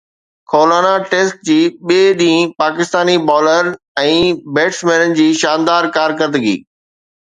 خولانا 0.53 0.93
test 1.11 1.43
جي 1.49 1.57
ٻئي 1.91 2.07
ڏينهن 2.23 2.55
پاڪستاني 2.63 3.19
بالرن 3.29 3.71
۽ 4.09 4.19
بيٽسمينن 4.59 5.19
جي 5.23 5.31
شاندار 5.47 5.95
ڪارڪردگي 6.01 6.61